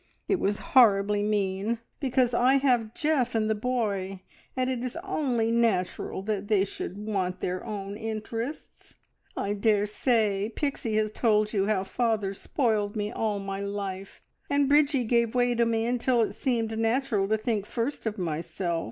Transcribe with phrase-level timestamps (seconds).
[0.27, 4.23] It was horribly mean, because I have Geoff and the boy,
[4.57, 8.95] and it is only natural that they should want their own interests.
[9.37, 15.03] "I daresay Pixie has told you how father spoiled me all my life, and Bridgie
[15.03, 18.79] gave way to me until it seemed natural to think first of myself.